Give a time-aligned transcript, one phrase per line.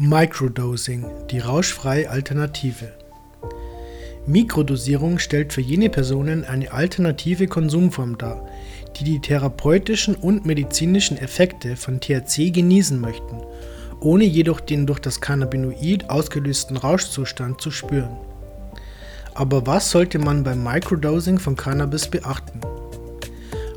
[0.00, 2.92] Microdosing, die rauschfreie Alternative.
[4.28, 8.46] Mikrodosierung stellt für jene Personen eine alternative Konsumform dar,
[8.94, 13.40] die die therapeutischen und medizinischen Effekte von THC genießen möchten,
[13.98, 18.18] ohne jedoch den durch das Cannabinoid ausgelösten Rauschzustand zu spüren.
[19.34, 22.60] Aber was sollte man beim Microdosing von Cannabis beachten?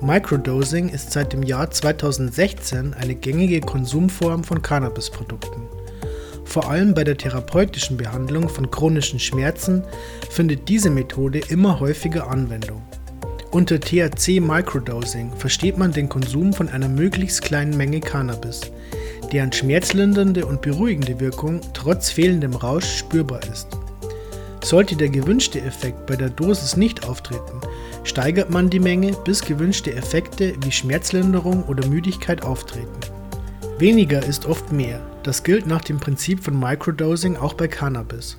[0.00, 5.77] Microdosing ist seit dem Jahr 2016 eine gängige Konsumform von Cannabisprodukten.
[6.48, 9.84] Vor allem bei der therapeutischen Behandlung von chronischen Schmerzen
[10.30, 12.82] findet diese Methode immer häufiger Anwendung.
[13.50, 18.62] Unter THC Microdosing versteht man den Konsum von einer möglichst kleinen Menge Cannabis,
[19.30, 23.68] deren schmerzlindernde und beruhigende Wirkung trotz fehlendem Rausch spürbar ist.
[24.64, 27.60] Sollte der gewünschte Effekt bei der Dosis nicht auftreten,
[28.04, 33.00] steigert man die Menge, bis gewünschte Effekte wie Schmerzlinderung oder Müdigkeit auftreten.
[33.78, 34.98] Weniger ist oft mehr.
[35.28, 38.38] Das gilt nach dem Prinzip von Microdosing auch bei Cannabis.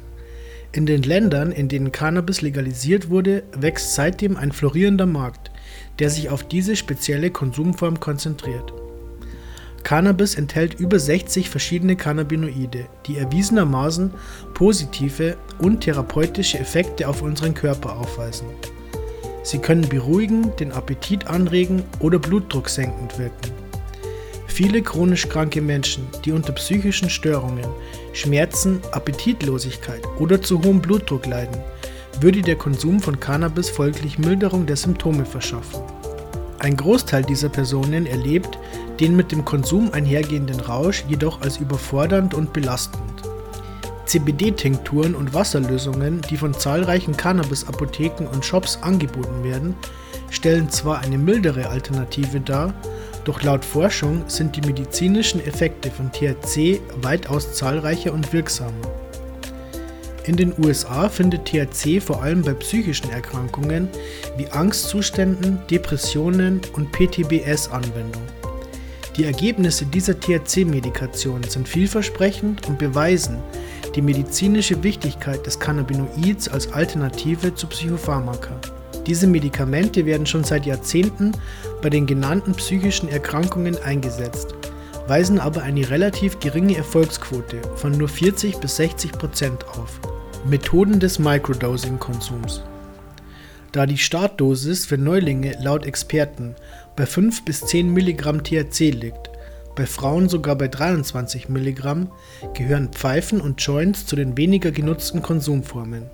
[0.71, 5.51] In den Ländern, in denen Cannabis legalisiert wurde, wächst seitdem ein florierender Markt,
[5.99, 8.73] der sich auf diese spezielle Konsumform konzentriert.
[9.84, 14.09] Cannabis enthält über 60 verschiedene Cannabinoide, die erwiesenermaßen
[14.55, 18.48] positive und therapeutische Effekte auf unseren Körper aufweisen.
[19.43, 23.59] Sie können beruhigen, den Appetit anregen oder Blutdruck senkend wirken.
[24.50, 27.68] Viele chronisch kranke Menschen, die unter psychischen Störungen,
[28.12, 31.62] Schmerzen, Appetitlosigkeit oder zu hohem Blutdruck leiden,
[32.20, 35.82] würde der Konsum von Cannabis folglich Milderung der Symptome verschaffen.
[36.58, 38.60] Ein Großteil dieser Personen erlebt
[39.00, 43.02] den mit dem Konsum einhergehenden Rausch jedoch als überfordernd und belastend.
[44.08, 49.76] CBD-Tinkturen und Wasserlösungen, die von zahlreichen Cannabis-Apotheken und Shops angeboten werden,
[50.32, 52.74] stellen zwar eine mildere Alternative dar,
[53.30, 58.91] doch laut Forschung sind die medizinischen Effekte von THC weitaus zahlreicher und wirksamer.
[60.26, 63.88] In den USA findet THC vor allem bei psychischen Erkrankungen
[64.36, 68.24] wie Angstzuständen, Depressionen und PTBS Anwendung.
[69.16, 73.38] Die Ergebnisse dieser THC-Medikation sind vielversprechend und beweisen
[73.94, 78.59] die medizinische Wichtigkeit des Cannabinoids als Alternative zu Psychopharmaka.
[79.08, 81.32] Diese Medikamente werden schon seit Jahrzehnten
[81.82, 84.54] bei den genannten psychischen Erkrankungen eingesetzt,
[85.08, 90.00] weisen aber eine relativ geringe Erfolgsquote von nur 40 bis 60 Prozent auf.
[90.46, 92.62] Methoden des Microdosing-Konsums
[93.72, 96.56] Da die Startdosis für Neulinge laut Experten
[96.96, 99.30] bei 5 bis 10 Milligramm THC liegt,
[99.76, 102.12] bei Frauen sogar bei 23 Milligramm,
[102.54, 106.09] gehören Pfeifen und Joints zu den weniger genutzten Konsumformen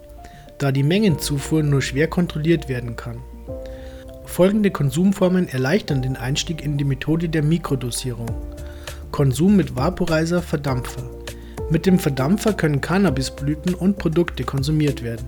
[0.58, 3.18] da die Mengenzufuhr nur schwer kontrolliert werden kann.
[4.26, 8.30] Folgende Konsumformen erleichtern den Einstieg in die Methode der Mikrodosierung.
[9.12, 11.04] Konsum mit Vaporizer Verdampfer.
[11.70, 15.28] Mit dem Verdampfer können Cannabisblüten und Produkte konsumiert werden.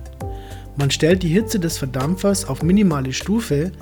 [0.76, 3.72] Man stellt die Hitze des Verdampfers auf minimale Stufe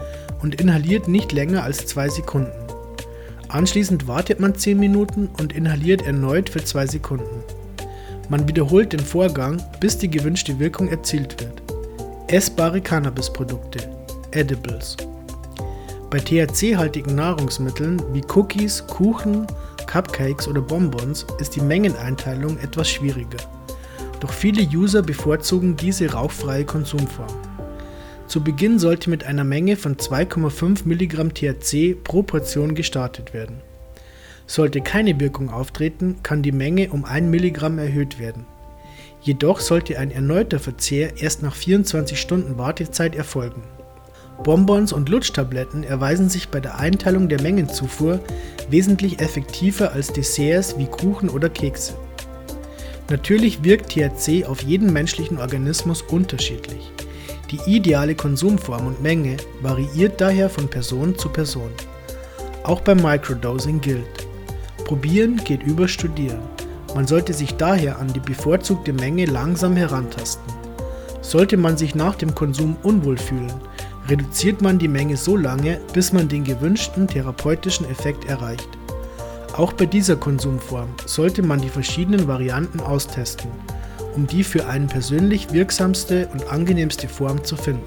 [0.42, 2.52] und inhaliert nicht länger als 2 Sekunden.
[3.48, 7.44] Anschließend wartet man 10 Minuten und inhaliert erneut für 2 Sekunden.
[8.28, 11.62] Man wiederholt den Vorgang, bis die gewünschte Wirkung erzielt wird.
[12.26, 13.88] Essbare Cannabisprodukte,
[14.32, 14.96] Edibles.
[16.10, 19.46] Bei THC-haltigen Nahrungsmitteln wie Cookies, Kuchen,
[19.86, 23.38] Cupcakes oder Bonbons ist die Mengeneinteilung etwas schwieriger.
[24.18, 27.32] Doch viele User bevorzugen diese rauchfreie Konsumform.
[28.26, 33.60] Zu Beginn sollte mit einer Menge von 2,5 mg THC pro Portion gestartet werden.
[34.46, 38.46] Sollte keine Wirkung auftreten, kann die Menge um 1 mg erhöht werden.
[39.20, 43.62] Jedoch sollte ein erneuter Verzehr erst nach 24 Stunden Wartezeit erfolgen.
[44.44, 48.20] Bonbons und Lutschtabletten erweisen sich bei der Einteilung der Mengenzufuhr
[48.70, 51.94] wesentlich effektiver als Desserts wie Kuchen oder Kekse.
[53.08, 56.92] Natürlich wirkt THC auf jeden menschlichen Organismus unterschiedlich.
[57.50, 61.70] Die ideale Konsumform und Menge variiert daher von Person zu Person.
[62.64, 64.15] Auch beim Microdosing gilt,
[64.86, 66.38] Probieren geht über Studieren.
[66.94, 70.44] Man sollte sich daher an die bevorzugte Menge langsam herantasten.
[71.22, 73.52] Sollte man sich nach dem Konsum unwohl fühlen,
[74.08, 78.68] reduziert man die Menge so lange, bis man den gewünschten therapeutischen Effekt erreicht.
[79.56, 83.50] Auch bei dieser Konsumform sollte man die verschiedenen Varianten austesten,
[84.14, 87.82] um die für einen persönlich wirksamste und angenehmste Form zu finden.